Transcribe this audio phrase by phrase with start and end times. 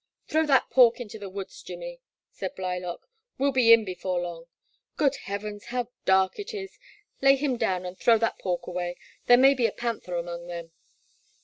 [0.27, 2.01] Throw that pork into the woods, Jimmy,
[2.39, 2.85] The Black Water.
[2.87, 4.45] 1 89 said Blylock, we *11 be in before long.
[4.97, 5.65] Good heavens!
[5.65, 6.79] how dark it is—
[7.21, 8.95] ^lay him down and throw that pork away—
[9.29, 10.71] ^there may be a panther among them."